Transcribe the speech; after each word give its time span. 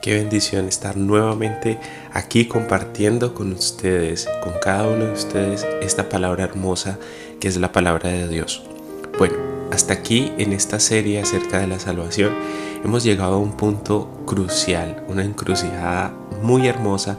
Qué 0.00 0.14
bendición 0.14 0.66
estar 0.66 0.96
nuevamente 0.96 1.78
aquí 2.14 2.46
compartiendo 2.46 3.34
con 3.34 3.52
ustedes, 3.52 4.26
con 4.42 4.54
cada 4.58 4.88
uno 4.88 5.04
de 5.04 5.12
ustedes, 5.12 5.66
esta 5.82 6.08
palabra 6.08 6.44
hermosa 6.44 6.98
que 7.38 7.48
es 7.48 7.58
la 7.58 7.70
palabra 7.70 8.08
de 8.08 8.26
Dios. 8.26 8.62
Bueno, 9.18 9.34
hasta 9.70 9.92
aquí 9.92 10.32
en 10.38 10.54
esta 10.54 10.80
serie 10.80 11.20
acerca 11.20 11.58
de 11.58 11.66
la 11.66 11.78
salvación 11.78 12.32
hemos 12.82 13.04
llegado 13.04 13.34
a 13.34 13.38
un 13.38 13.58
punto 13.58 14.08
crucial, 14.24 15.04
una 15.06 15.22
encrucijada 15.22 16.14
muy 16.42 16.66
hermosa 16.66 17.18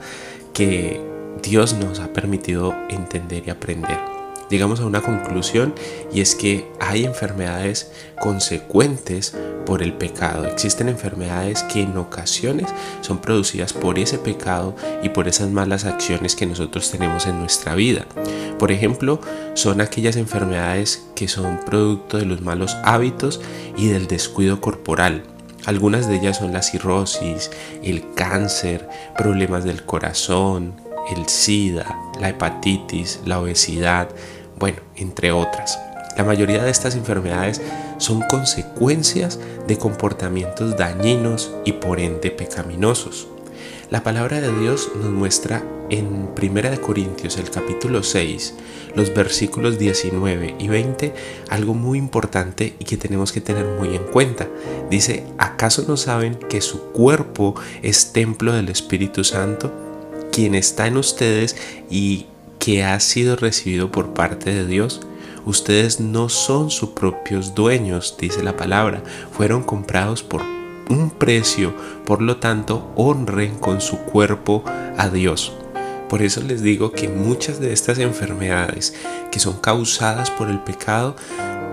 que 0.52 1.00
Dios 1.44 1.74
nos 1.74 2.00
ha 2.00 2.12
permitido 2.14 2.74
entender 2.90 3.44
y 3.46 3.52
aprender 3.52 4.11
llegamos 4.52 4.82
a 4.82 4.86
una 4.86 5.02
conclusión 5.02 5.74
y 6.14 6.22
es 6.22 6.36
que 6.36 6.70
hay 6.80 7.06
enfermedades 7.06 7.92
consecuentes 8.20 9.36
por 9.66 9.82
el 9.82 9.94
pecado. 9.94 10.46
Existen 10.46 10.90
enfermedades 10.90 11.64
que 11.64 11.82
en 11.82 11.98
ocasiones 11.98 12.68
son 13.00 13.20
producidas 13.20 13.74
por 13.74 13.98
ese 13.98 14.18
pecado 14.18 14.76
y 15.02 15.10
por 15.10 15.28
esas 15.28 15.50
malas 15.50 15.86
acciones 15.86 16.36
que 16.36 16.46
nosotros 16.46 16.92
tenemos 16.92 17.26
en 17.26 17.40
nuestra 17.40 17.76
vida. 17.76 18.06
Por 18.60 18.72
ejemplo, 18.72 19.22
son 19.54 19.82
aquellas 19.82 20.18
enfermedades 20.18 21.08
que 21.16 21.28
son 21.28 21.60
producto 21.66 22.18
de 22.18 22.26
los 22.26 22.42
malos 22.42 22.76
hábitos 22.84 23.40
y 23.78 23.88
del 23.88 24.08
descuido 24.08 24.60
corporal. 24.60 25.24
Algunas 25.66 26.08
de 26.08 26.18
ellas 26.18 26.38
son 26.38 26.52
la 26.52 26.62
cirrosis, 26.62 27.52
el 27.84 28.14
cáncer, 28.16 28.90
problemas 29.16 29.64
del 29.64 29.84
corazón, 29.84 30.74
el 31.16 31.28
SIDA, 31.28 31.96
la 32.20 32.30
hepatitis, 32.30 33.22
la 33.26 33.40
obesidad, 33.40 34.10
bueno, 34.62 34.78
entre 34.96 35.32
otras. 35.32 35.78
La 36.16 36.24
mayoría 36.24 36.64
de 36.64 36.70
estas 36.70 36.96
enfermedades 36.96 37.62
son 37.98 38.22
consecuencias 38.30 39.40
de 39.68 39.78
comportamientos 39.78 40.78
dañinos 40.78 41.52
y 41.66 41.74
por 41.74 42.00
ende 42.00 42.30
pecaminosos. 42.30 43.28
La 43.90 44.04
palabra 44.04 44.40
de 44.40 44.54
Dios 44.60 44.92
nos 44.96 45.10
muestra 45.10 45.64
en 45.90 46.30
1 46.40 46.82
Corintios 46.82 47.38
el 47.38 47.50
capítulo 47.50 48.04
6, 48.04 48.54
los 48.96 49.14
versículos 49.14 49.80
19 49.80 50.56
y 50.60 50.68
20, 50.68 51.14
algo 51.50 51.74
muy 51.74 51.98
importante 51.98 52.76
y 52.78 52.86
que 52.86 52.98
tenemos 52.98 53.32
que 53.32 53.42
tener 53.42 53.66
muy 53.66 53.96
en 53.96 54.04
cuenta. 54.04 54.48
Dice, 54.92 55.26
¿acaso 55.40 55.86
no 55.88 55.98
saben 55.98 56.36
que 56.36 56.62
su 56.62 56.92
cuerpo 56.92 57.56
es 57.82 58.14
templo 58.14 58.54
del 58.54 58.70
Espíritu 58.70 59.24
Santo, 59.24 59.74
quien 60.32 60.56
está 60.56 60.88
en 60.88 60.98
ustedes 60.98 61.58
y 61.90 62.28
que 62.62 62.84
ha 62.84 63.00
sido 63.00 63.36
recibido 63.36 63.92
por 63.92 64.14
parte 64.14 64.54
de 64.54 64.68
Dios. 64.68 65.02
Ustedes 65.46 66.00
no 66.00 66.30
son 66.30 66.70
sus 66.70 66.92
propios 66.92 67.56
dueños, 67.56 68.16
dice 68.20 68.44
la 68.44 68.56
palabra, 68.56 69.04
fueron 69.32 69.64
comprados 69.64 70.22
por 70.22 70.44
un 70.88 71.10
precio, 71.10 71.74
por 72.06 72.22
lo 72.22 72.38
tanto 72.38 72.92
honren 72.96 73.58
con 73.58 73.82
su 73.82 73.98
cuerpo 73.98 74.64
a 74.96 75.10
Dios. 75.10 75.52
Por 76.08 76.22
eso 76.22 76.42
les 76.42 76.62
digo 76.62 76.92
que 76.92 77.10
muchas 77.10 77.60
de 77.60 77.74
estas 77.74 77.98
enfermedades 77.98 78.94
que 79.32 79.40
son 79.40 79.58
causadas 79.60 80.30
por 80.30 80.48
el 80.50 80.60
pecado 80.60 81.16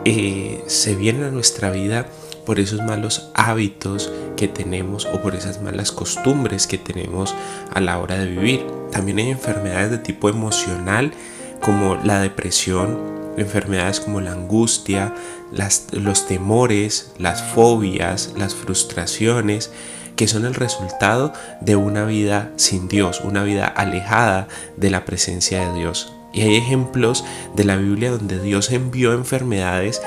eh, 0.06 0.64
se 0.68 0.94
vienen 0.94 1.24
a 1.24 1.30
nuestra 1.30 1.70
vida 1.70 2.06
por 2.48 2.60
esos 2.60 2.80
malos 2.80 3.28
hábitos 3.34 4.10
que 4.34 4.48
tenemos 4.48 5.04
o 5.04 5.20
por 5.20 5.34
esas 5.34 5.60
malas 5.60 5.92
costumbres 5.92 6.66
que 6.66 6.78
tenemos 6.78 7.34
a 7.74 7.78
la 7.78 7.98
hora 7.98 8.16
de 8.18 8.26
vivir. 8.26 8.64
También 8.90 9.18
hay 9.18 9.28
enfermedades 9.28 9.90
de 9.90 9.98
tipo 9.98 10.30
emocional 10.30 11.12
como 11.60 11.96
la 11.96 12.20
depresión, 12.20 13.34
enfermedades 13.36 14.00
como 14.00 14.22
la 14.22 14.32
angustia, 14.32 15.12
los 15.92 16.26
temores, 16.26 17.12
las 17.18 17.42
fobias, 17.42 18.32
las 18.38 18.54
frustraciones, 18.54 19.70
que 20.16 20.26
son 20.26 20.46
el 20.46 20.54
resultado 20.54 21.34
de 21.60 21.76
una 21.76 22.06
vida 22.06 22.50
sin 22.56 22.88
Dios, 22.88 23.20
una 23.20 23.42
vida 23.42 23.66
alejada 23.66 24.48
de 24.78 24.88
la 24.88 25.04
presencia 25.04 25.68
de 25.68 25.78
Dios. 25.78 26.14
Y 26.32 26.42
hay 26.42 26.56
ejemplos 26.56 27.26
de 27.54 27.64
la 27.64 27.76
Biblia 27.76 28.10
donde 28.10 28.40
Dios 28.40 28.70
envió 28.70 29.12
enfermedades 29.12 30.00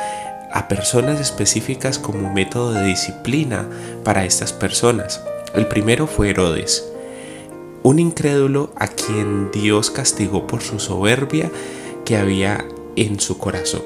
a 0.54 0.68
personas 0.68 1.20
específicas 1.20 2.00
como 2.00 2.34
método 2.34 2.74
de 2.74 2.86
disciplina 2.86 3.68
para 4.04 4.26
estas 4.26 4.54
personas. 4.54 5.22
El 5.54 5.68
primero 5.68 6.08
fue 6.08 6.30
Herodes, 6.30 6.86
un 7.84 8.00
incrédulo 8.00 8.72
a 8.76 8.88
quien 8.88 9.52
Dios 9.52 9.92
castigó 9.92 10.48
por 10.48 10.62
su 10.62 10.80
soberbia 10.80 11.52
que 12.06 12.18
había 12.18 12.66
en 12.96 13.20
su 13.20 13.38
corazón. 13.38 13.82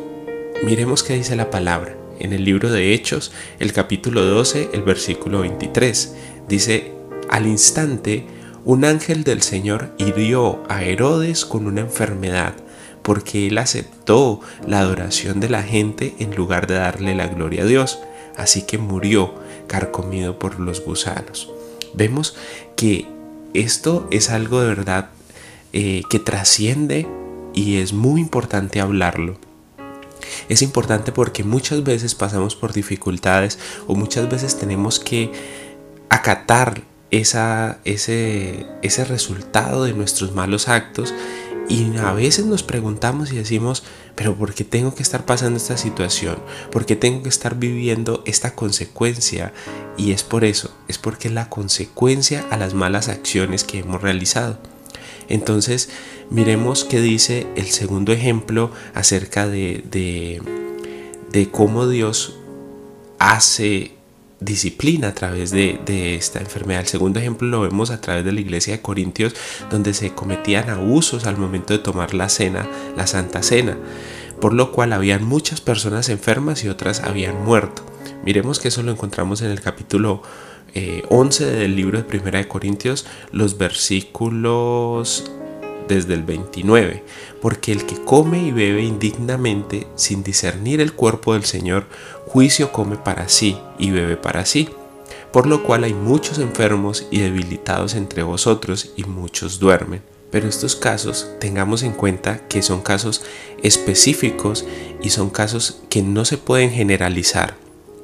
Miremos 0.64 1.03
qué 1.03 1.14
dice 1.14 1.36
la 1.36 1.50
palabra. 1.50 1.96
En 2.18 2.31
el 2.31 2.46
libro 2.46 2.72
de 2.72 2.94
Hechos, 2.94 3.32
el 3.59 3.74
capítulo 3.74 4.24
12, 4.24 4.70
el 4.74 4.84
versículo 4.84 5.42
23, 5.42 6.16
dice, 6.47 6.94
al 7.30 7.46
instante, 7.46 8.26
un 8.64 8.86
ángel 8.86 9.24
del 9.24 9.42
Señor 9.42 9.92
hirió 9.97 10.64
a 10.70 10.84
Herodes 10.84 11.46
con 11.46 11.68
una 11.68 11.82
enfermedad 11.82 12.53
porque 13.05 13.45
él 13.47 13.59
aceptó 13.59 14.41
la 14.67 14.79
adoración 14.79 15.39
de 15.39 15.47
la 15.47 15.61
gente 15.61 16.16
en 16.17 16.35
lugar 16.35 16.66
de 16.66 16.73
darle 16.73 17.13
la 17.13 17.27
gloria 17.27 17.61
a 17.61 17.67
Dios. 17.67 17.99
Así 18.35 18.63
que 18.63 18.79
murió 18.79 19.35
carcomido 19.67 20.39
por 20.39 20.59
los 20.59 20.83
gusanos. 20.83 21.51
Vemos 21.93 22.35
que 22.75 23.05
esto 23.53 24.07
es 24.09 24.31
algo 24.31 24.59
de 24.59 24.67
verdad 24.67 25.09
eh, 25.71 26.01
que 26.09 26.17
trasciende 26.17 27.07
y 27.53 27.77
es 27.77 27.93
muy 27.93 28.19
importante 28.19 28.81
hablarlo. 28.81 29.37
Es 30.49 30.63
importante 30.63 31.11
porque 31.11 31.43
muchas 31.43 31.83
veces 31.83 32.16
pasamos 32.16 32.55
por 32.55 32.73
dificultades 32.73 33.59
o 33.85 33.93
muchas 33.93 34.27
veces 34.29 34.57
tenemos 34.57 34.99
que 34.99 35.31
acatar 36.09 36.81
ese, 37.11 37.77
ese 37.83 39.05
resultado 39.05 39.83
de 39.83 39.93
nuestros 39.93 40.33
malos 40.33 40.67
actos 40.67 41.13
y 41.68 41.98
a 41.98 42.14
veces 42.14 42.46
nos 42.46 42.64
preguntamos 42.64 43.31
y 43.31 43.38
decimos, 43.38 43.84
pero 44.16 44.36
¿por 44.36 44.53
qué 44.53 44.64
tengo 44.64 44.94
que 44.94 45.02
estar 45.02 45.26
pasando 45.26 45.58
esta 45.58 45.78
situación? 45.78 46.38
¿Por 46.72 46.86
qué 46.86 46.96
tengo 46.96 47.24
que 47.24 47.30
estar 47.30 47.58
viviendo 47.58 48.22
esta 48.26 48.53
consecuencia? 48.53 49.52
Y 49.98 50.12
es 50.12 50.24
por 50.24 50.44
eso, 50.44 50.76
es 50.88 50.98
porque 50.98 51.28
es 51.28 51.34
la 51.34 51.50
consecuencia 51.50 52.46
a 52.52 52.58
las 52.58 52.74
malas 52.74 53.09
acciones 53.09 53.64
que 53.64 53.80
hemos 53.80 54.02
realizado. 54.02 54.59
Entonces, 55.28 55.90
miremos 56.30 56.84
qué 56.84 57.02
dice 57.02 57.48
el 57.56 57.68
segundo 57.68 58.14
ejemplo 58.14 58.72
acerca 58.94 59.47
de, 59.47 59.84
de, 59.90 60.42
de 61.32 61.50
cómo 61.50 61.88
Dios 61.88 62.38
hace 63.18 63.94
disciplina 64.40 65.09
a 65.09 65.13
través 65.13 65.51
de, 65.51 66.16
esta 66.16 66.40
enfermedad. 66.40 66.81
El 66.81 66.88
segundo 66.88 67.19
ejemplo 67.19 67.47
lo 67.47 67.62
vemos 67.62 67.90
a 67.90 68.01
través 68.01 68.25
de 68.25 68.31
la 68.31 68.41
iglesia 68.41 68.73
de 68.73 68.81
Corintios, 68.81 69.34
donde 69.69 69.94
se 69.94 70.13
cometían 70.13 70.69
abusos 70.69 71.25
al 71.25 71.38
momento 71.38 71.73
de 71.73 71.79
tomar 71.79 72.13
la 72.13 72.29
cena, 72.29 72.68
la 72.96 73.07
Santa 73.07 73.44
Cena, 73.44 73.78
por 74.41 74.53
lo 74.53 74.72
cual 74.72 74.94
habían 74.94 75.23
muchas 75.23 75.62
personas 75.62 76.09
enfermas 76.09 76.63
y 76.63 76.69
otras 76.69 77.01
habían 77.01 77.44
muerto. 77.44 77.84
Miremos 78.23 78.59
que 78.59 78.69
eso 78.69 78.84
lo 78.84 78.91
encontramos 78.91 79.41
en 79.41 79.51
el 79.51 79.62
capítulo 79.62 80.22
11 81.09 81.44
eh, 81.44 81.56
del 81.57 81.75
libro 81.75 81.97
de 81.97 82.03
Primera 82.03 82.40
de 82.40 82.47
Corintios, 82.47 83.06
los 83.31 83.57
versículos 83.57 85.32
desde 85.87 86.14
el 86.14 86.23
29, 86.23 87.03
porque 87.41 87.72
el 87.72 87.85
que 87.85 88.03
come 88.03 88.41
y 88.43 88.52
bebe 88.52 88.84
indignamente 88.84 89.87
sin 89.96 90.23
discernir 90.23 90.82
el 90.82 90.93
cuerpo 90.93 91.34
del 91.34 91.46
Señor, 91.46 91.85
juicio 92.28 92.72
come 92.72 92.97
para 92.97 93.29
sí 93.29 93.58
y 93.78 93.91
bebe 93.91 94.17
para 94.17 94.46
sí, 94.46 94.70
por 95.32 95.47
lo 95.47 95.64
cual 95.64 95.84
hay 95.84 95.93
muchos 95.93 96.40
enfermos 96.40 97.08
y 97.11 97.20
debilitados 97.20 97.96
entre 97.96 98.23
vosotros 98.23 98.93
y 98.96 99.03
muchos 99.03 99.59
duermen. 99.59 100.02
Pero 100.32 100.47
estos 100.47 100.76
casos 100.76 101.29
tengamos 101.40 101.84
en 101.84 101.93
cuenta 101.93 102.47
que 102.47 102.61
son 102.61 102.82
casos 102.82 103.22
específicos 103.64 104.66
y 105.02 105.09
son 105.11 105.29
casos 105.29 105.82
que 105.90 106.02
no 106.02 106.26
se 106.26 106.37
pueden 106.37 106.72
generalizar, 106.72 107.55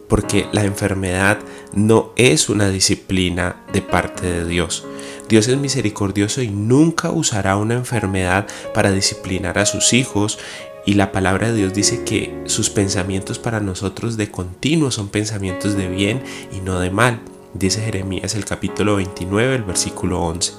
porque 0.07 0.47
la 0.51 0.63
enfermedad 0.63 1.39
no 1.73 2.13
es 2.15 2.49
una 2.49 2.69
disciplina 2.69 3.63
de 3.73 3.81
parte 3.81 4.27
de 4.27 4.45
Dios. 4.45 4.85
Dios 5.31 5.47
es 5.47 5.57
misericordioso 5.57 6.41
y 6.41 6.49
nunca 6.49 7.09
usará 7.09 7.55
una 7.55 7.75
enfermedad 7.75 8.47
para 8.73 8.91
disciplinar 8.91 9.59
a 9.59 9.65
sus 9.65 9.93
hijos 9.93 10.37
y 10.85 10.95
la 10.95 11.13
palabra 11.13 11.47
de 11.47 11.55
Dios 11.55 11.73
dice 11.73 12.03
que 12.03 12.43
sus 12.47 12.69
pensamientos 12.69 13.39
para 13.39 13.61
nosotros 13.61 14.17
de 14.17 14.29
continuo 14.29 14.91
son 14.91 15.07
pensamientos 15.07 15.77
de 15.77 15.87
bien 15.87 16.21
y 16.51 16.59
no 16.59 16.81
de 16.81 16.91
mal. 16.91 17.21
Dice 17.53 17.79
Jeremías 17.79 18.35
el 18.35 18.43
capítulo 18.43 18.97
29, 18.97 19.55
el 19.55 19.63
versículo 19.63 20.21
11. 20.21 20.51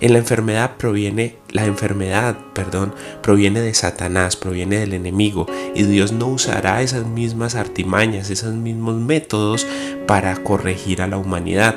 En 0.00 0.12
la 0.12 0.18
enfermedad 0.18 0.76
proviene, 0.76 1.36
la 1.50 1.64
enfermedad, 1.64 2.36
perdón, 2.52 2.96
proviene 3.22 3.60
de 3.60 3.74
Satanás, 3.74 4.34
proviene 4.34 4.80
del 4.80 4.94
enemigo, 4.94 5.46
y 5.72 5.84
Dios 5.84 6.10
no 6.10 6.26
usará 6.26 6.82
esas 6.82 7.06
mismas 7.06 7.54
artimañas, 7.54 8.30
esos 8.30 8.54
mismos 8.54 8.96
métodos 8.96 9.68
para 10.08 10.34
corregir 10.42 11.00
a 11.00 11.06
la 11.06 11.16
humanidad, 11.16 11.76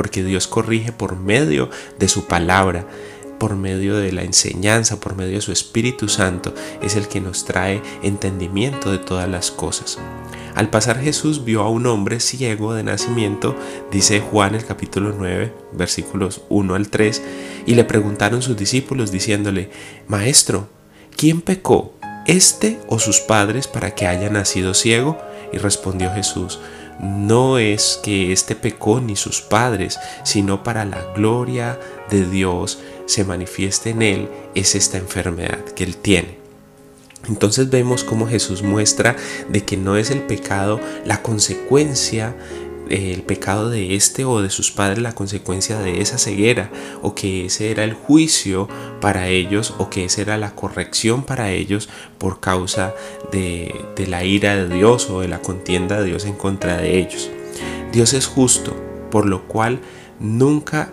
porque 0.00 0.24
Dios 0.24 0.46
corrige 0.46 0.92
por 0.92 1.16
medio 1.16 1.68
de 1.98 2.08
su 2.08 2.26
palabra 2.26 2.86
por 3.38 3.54
medio 3.54 3.98
de 3.98 4.12
la 4.12 4.22
enseñanza, 4.22 4.98
por 4.98 5.14
medio 5.14 5.34
de 5.34 5.42
su 5.42 5.52
Espíritu 5.52 6.08
Santo, 6.08 6.54
es 6.80 6.96
el 6.96 7.06
que 7.06 7.20
nos 7.20 7.44
trae 7.44 7.82
entendimiento 8.02 8.90
de 8.90 8.96
todas 8.96 9.28
las 9.28 9.50
cosas. 9.50 9.98
Al 10.54 10.70
pasar 10.70 10.98
Jesús 10.98 11.44
vio 11.44 11.60
a 11.60 11.68
un 11.68 11.86
hombre 11.86 12.18
ciego 12.18 12.72
de 12.72 12.82
nacimiento, 12.82 13.54
dice 13.90 14.20
Juan 14.20 14.54
el 14.54 14.64
capítulo 14.64 15.14
9, 15.14 15.52
versículos 15.72 16.40
1 16.48 16.74
al 16.74 16.88
3, 16.88 17.22
y 17.66 17.74
le 17.74 17.84
preguntaron 17.84 18.40
sus 18.40 18.56
discípulos 18.56 19.12
diciéndole, 19.12 19.68
Maestro, 20.08 20.70
¿quién 21.14 21.42
pecó, 21.42 21.92
este 22.26 22.80
o 22.88 22.98
sus 22.98 23.20
padres 23.20 23.68
para 23.68 23.94
que 23.94 24.06
haya 24.06 24.30
nacido 24.30 24.72
ciego? 24.72 25.18
Y 25.52 25.58
respondió 25.58 26.10
Jesús, 26.14 26.58
no 27.02 27.58
es 27.58 27.98
que 28.02 28.32
éste 28.32 28.54
pecó 28.54 29.00
ni 29.00 29.16
sus 29.16 29.40
padres, 29.40 29.98
sino 30.22 30.62
para 30.62 30.84
la 30.84 31.02
gloria 31.14 31.78
de 32.10 32.26
Dios 32.26 32.78
se 33.06 33.24
manifieste 33.24 33.90
en 33.90 34.02
él, 34.02 34.28
es 34.54 34.74
esta 34.74 34.98
enfermedad 34.98 35.64
que 35.64 35.84
él 35.84 35.96
tiene. 35.96 36.38
Entonces 37.28 37.70
vemos 37.70 38.04
cómo 38.04 38.26
Jesús 38.26 38.62
muestra 38.62 39.16
de 39.48 39.64
que 39.64 39.76
no 39.76 39.96
es 39.96 40.10
el 40.10 40.22
pecado 40.22 40.80
la 41.04 41.22
consecuencia 41.22 42.34
el 42.90 43.22
pecado 43.22 43.70
de 43.70 43.94
este 43.94 44.24
o 44.24 44.42
de 44.42 44.50
sus 44.50 44.72
padres 44.72 44.98
la 44.98 45.14
consecuencia 45.14 45.78
de 45.78 46.00
esa 46.00 46.18
ceguera 46.18 46.70
o 47.02 47.14
que 47.14 47.46
ese 47.46 47.70
era 47.70 47.84
el 47.84 47.94
juicio 47.94 48.68
para 49.00 49.28
ellos 49.28 49.74
o 49.78 49.90
que 49.90 50.04
esa 50.04 50.22
era 50.22 50.36
la 50.36 50.54
corrección 50.54 51.24
para 51.24 51.50
ellos 51.50 51.88
por 52.18 52.40
causa 52.40 52.94
de, 53.32 53.74
la 54.06 54.24
ira 54.24 54.56
de 54.56 54.68
Dios 54.68 55.08
o 55.10 55.20
de 55.20 55.28
la 55.28 55.40
contienda 55.40 56.00
de 56.00 56.06
Dios 56.06 56.24
en 56.24 56.34
contra 56.34 56.76
de 56.76 56.98
ellos. 56.98 57.30
Dios 57.92 58.12
es 58.12 58.26
justo, 58.26 58.76
por 59.10 59.26
lo 59.26 59.48
cual 59.48 59.80
nunca 60.20 60.92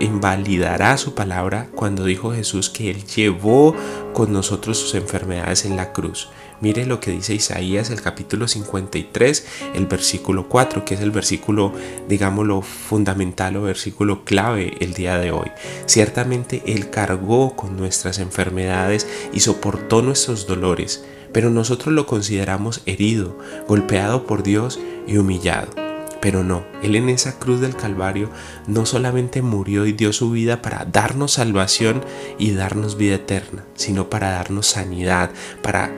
invalidará 0.00 0.96
su 0.96 1.14
palabra 1.14 1.68
cuando 1.74 2.04
dijo 2.04 2.32
Jesús 2.32 2.70
que 2.70 2.90
Él 2.90 3.04
llevó 3.04 3.76
con 4.14 4.32
nosotros 4.32 4.78
sus 4.78 4.94
enfermedades 4.94 5.64
en 5.64 5.76
la 5.76 5.92
cruz. 5.92 6.30
Mire 6.60 6.86
lo 6.86 6.98
que 6.98 7.12
dice 7.12 7.34
Isaías 7.34 7.90
el 7.90 8.02
capítulo 8.02 8.48
53, 8.48 9.46
el 9.74 9.86
versículo 9.86 10.48
4, 10.48 10.84
que 10.84 10.94
es 10.94 11.00
el 11.00 11.12
versículo, 11.12 11.72
digámoslo, 12.08 12.62
fundamental 12.62 13.56
o 13.56 13.62
versículo 13.62 14.24
clave 14.24 14.76
el 14.80 14.92
día 14.92 15.18
de 15.18 15.30
hoy. 15.30 15.50
Ciertamente 15.86 16.62
Él 16.66 16.90
cargó 16.90 17.54
con 17.54 17.76
nuestras 17.76 18.18
enfermedades 18.18 19.06
y 19.32 19.40
soportó 19.40 20.02
nuestros 20.02 20.48
dolores, 20.48 21.04
pero 21.32 21.50
nosotros 21.50 21.94
lo 21.94 22.06
consideramos 22.06 22.82
herido, 22.86 23.38
golpeado 23.68 24.26
por 24.26 24.42
Dios 24.42 24.80
y 25.06 25.16
humillado. 25.16 25.87
Pero 26.20 26.42
no, 26.42 26.64
Él 26.82 26.96
en 26.96 27.08
esa 27.08 27.38
cruz 27.38 27.60
del 27.60 27.76
Calvario 27.76 28.30
no 28.66 28.86
solamente 28.86 29.42
murió 29.42 29.86
y 29.86 29.92
dio 29.92 30.12
su 30.12 30.30
vida 30.30 30.62
para 30.62 30.84
darnos 30.84 31.32
salvación 31.34 32.04
y 32.38 32.52
darnos 32.52 32.96
vida 32.96 33.16
eterna, 33.16 33.64
sino 33.74 34.10
para 34.10 34.30
darnos 34.30 34.66
sanidad, 34.66 35.30
para, 35.62 35.92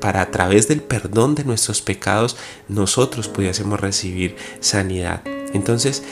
para 0.00 0.20
a 0.22 0.30
través 0.30 0.68
del 0.68 0.82
perdón 0.82 1.34
de 1.34 1.44
nuestros 1.44 1.82
pecados 1.82 2.36
nosotros 2.68 3.28
pudiésemos 3.28 3.80
recibir 3.80 4.36
sanidad. 4.60 5.22
Entonces, 5.52 6.04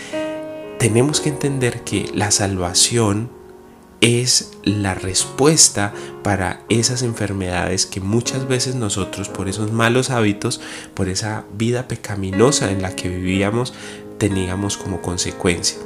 tenemos 0.79 1.21
que 1.21 1.29
entender 1.29 1.83
que 1.85 2.11
la 2.15 2.31
salvación 2.31 3.31
es 4.05 4.51
la 4.65 4.95
respuesta 4.95 5.95
para 6.23 6.61
esas 6.69 7.01
enfermedades 7.01 7.87
que 7.87 8.03
muchas 8.03 8.47
veces 8.47 8.75
nosotros 8.75 9.31
por 9.31 9.49
esos 9.49 9.73
malos 9.73 10.11
hábitos, 10.11 10.61
por 10.93 11.09
esa 11.09 11.47
vida 11.55 11.89
pecaminosa 11.89 12.71
en 12.71 12.83
la 12.83 12.95
que 12.95 13.09
vivíamos, 13.09 13.73
teníamos 14.19 14.77
como 14.77 15.01
consecuencia. 15.01 15.79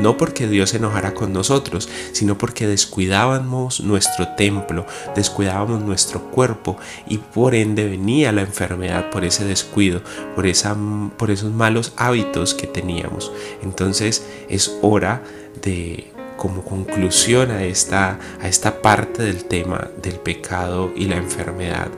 No 0.00 0.16
porque 0.16 0.46
Dios 0.46 0.70
se 0.70 0.78
enojara 0.78 1.12
con 1.12 1.34
nosotros, 1.34 1.90
sino 2.12 2.38
porque 2.38 2.66
descuidábamos 2.66 3.80
nuestro 3.80 4.28
templo, 4.36 4.86
descuidábamos 5.14 5.82
nuestro 5.82 6.30
cuerpo 6.30 6.78
y 7.08 7.18
por 7.18 7.54
ende 7.54 7.84
venía 7.84 8.32
la 8.32 8.40
enfermedad 8.40 9.10
por 9.10 9.22
ese 9.24 9.44
descuido, 9.44 10.00
por, 10.34 10.46
esa, 10.46 10.74
por 11.18 11.30
esos 11.30 11.52
malos 11.52 11.92
hábitos 11.98 12.54
que 12.54 12.66
teníamos. 12.66 13.32
Entonces 13.62 14.24
es 14.48 14.78
hora 14.80 15.22
de 15.62 16.09
como 16.40 16.64
conclusión 16.64 17.50
a 17.50 17.64
esta, 17.64 18.18
a 18.40 18.48
esta 18.48 18.80
parte 18.80 19.22
del 19.22 19.44
tema 19.44 19.90
del 20.02 20.14
pecado 20.14 20.90
y 20.96 21.04
la 21.04 21.16
enfermedad, 21.16 21.88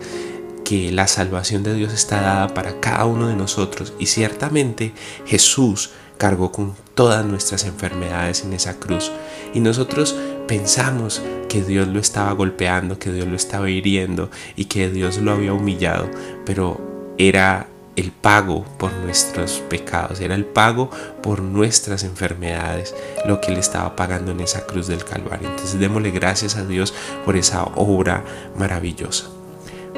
que 0.64 0.90
la 0.90 1.06
salvación 1.06 1.62
de 1.62 1.74
Dios 1.74 1.92
está 1.92 2.20
dada 2.20 2.48
para 2.48 2.80
cada 2.80 3.04
uno 3.04 3.28
de 3.28 3.36
nosotros. 3.36 3.92
Y 4.00 4.06
ciertamente 4.06 4.94
Jesús 5.26 5.90
cargó 6.18 6.50
con 6.50 6.74
todas 6.94 7.24
nuestras 7.24 7.64
enfermedades 7.64 8.42
en 8.42 8.52
esa 8.52 8.80
cruz. 8.80 9.12
Y 9.54 9.60
nosotros 9.60 10.16
pensamos 10.48 11.22
que 11.48 11.62
Dios 11.62 11.86
lo 11.86 12.00
estaba 12.00 12.32
golpeando, 12.32 12.98
que 12.98 13.12
Dios 13.12 13.28
lo 13.28 13.36
estaba 13.36 13.70
hiriendo 13.70 14.28
y 14.56 14.64
que 14.64 14.90
Dios 14.90 15.18
lo 15.18 15.30
había 15.30 15.52
humillado, 15.52 16.10
pero 16.44 17.14
era 17.16 17.68
el 17.96 18.10
pago 18.10 18.64
por 18.78 18.92
nuestros 18.92 19.62
pecados, 19.68 20.20
era 20.20 20.34
el 20.34 20.44
pago 20.44 20.90
por 21.22 21.42
nuestras 21.42 22.04
enfermedades, 22.04 22.94
lo 23.26 23.40
que 23.40 23.52
Él 23.52 23.58
estaba 23.58 23.96
pagando 23.96 24.32
en 24.32 24.40
esa 24.40 24.66
cruz 24.66 24.86
del 24.86 25.04
Calvario. 25.04 25.48
Entonces 25.48 25.78
démosle 25.78 26.10
gracias 26.10 26.56
a 26.56 26.64
Dios 26.64 26.94
por 27.24 27.36
esa 27.36 27.64
obra 27.64 28.24
maravillosa. 28.56 29.26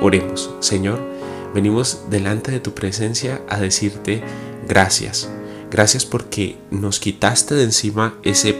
Oremos, 0.00 0.50
Señor, 0.60 1.00
venimos 1.54 2.02
delante 2.10 2.50
de 2.50 2.60
tu 2.60 2.74
presencia 2.74 3.42
a 3.48 3.58
decirte 3.58 4.22
gracias. 4.68 5.28
Gracias 5.70 6.04
porque 6.04 6.56
nos 6.70 7.00
quitaste 7.00 7.54
de 7.54 7.64
encima 7.64 8.14
ese 8.22 8.56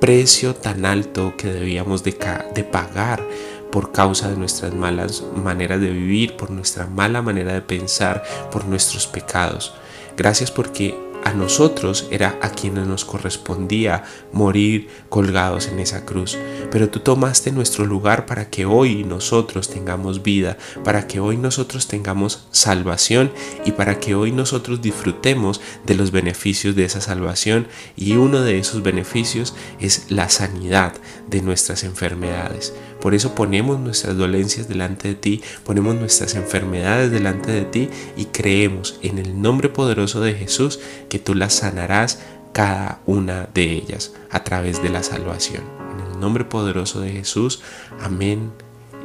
precio 0.00 0.54
tan 0.54 0.84
alto 0.84 1.34
que 1.36 1.52
debíamos 1.52 2.04
de, 2.04 2.16
de 2.54 2.64
pagar 2.64 3.22
por 3.70 3.92
causa 3.92 4.28
de 4.30 4.36
nuestras 4.36 4.74
malas 4.74 5.24
maneras 5.36 5.80
de 5.80 5.90
vivir, 5.90 6.36
por 6.36 6.50
nuestra 6.50 6.86
mala 6.86 7.22
manera 7.22 7.52
de 7.52 7.62
pensar, 7.62 8.22
por 8.50 8.64
nuestros 8.64 9.06
pecados. 9.06 9.74
Gracias 10.16 10.50
porque 10.50 11.08
a 11.24 11.32
nosotros 11.32 12.06
era 12.10 12.38
a 12.40 12.50
quienes 12.50 12.86
nos 12.86 13.04
correspondía 13.04 14.04
morir 14.32 14.88
colgados 15.08 15.66
en 15.68 15.78
esa 15.78 16.04
cruz. 16.04 16.38
Pero 16.70 16.88
tú 16.88 17.00
tomaste 17.00 17.52
nuestro 17.52 17.84
lugar 17.84 18.24
para 18.24 18.48
que 18.50 18.64
hoy 18.64 19.04
nosotros 19.04 19.68
tengamos 19.68 20.22
vida, 20.22 20.56
para 20.84 21.06
que 21.06 21.20
hoy 21.20 21.36
nosotros 21.36 21.86
tengamos 21.86 22.46
salvación 22.50 23.30
y 23.64 23.72
para 23.72 24.00
que 24.00 24.14
hoy 24.14 24.32
nosotros 24.32 24.80
disfrutemos 24.80 25.60
de 25.84 25.94
los 25.94 26.12
beneficios 26.12 26.74
de 26.76 26.84
esa 26.84 27.00
salvación. 27.00 27.68
Y 27.96 28.16
uno 28.16 28.40
de 28.40 28.58
esos 28.58 28.82
beneficios 28.82 29.54
es 29.80 30.10
la 30.10 30.28
sanidad 30.28 30.94
de 31.28 31.42
nuestras 31.42 31.84
enfermedades. 31.84 32.72
Por 33.00 33.14
eso 33.14 33.34
ponemos 33.34 33.78
nuestras 33.78 34.16
dolencias 34.16 34.68
delante 34.68 35.08
de 35.08 35.14
ti, 35.14 35.42
ponemos 35.64 35.94
nuestras 35.94 36.34
enfermedades 36.34 37.10
delante 37.10 37.52
de 37.52 37.64
ti 37.64 37.88
y 38.16 38.26
creemos 38.26 38.98
en 39.02 39.18
el 39.18 39.40
nombre 39.40 39.68
poderoso 39.68 40.20
de 40.20 40.34
Jesús 40.34 40.80
que 41.08 41.18
tú 41.18 41.34
las 41.34 41.54
sanarás 41.54 42.20
cada 42.52 43.00
una 43.06 43.48
de 43.54 43.72
ellas 43.72 44.12
a 44.30 44.42
través 44.42 44.82
de 44.82 44.90
la 44.90 45.02
salvación. 45.02 45.62
En 45.92 46.12
el 46.12 46.20
nombre 46.20 46.44
poderoso 46.44 47.00
de 47.00 47.12
Jesús, 47.12 47.60
amén 48.00 48.50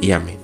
y 0.01 0.11
amén. 0.11 0.42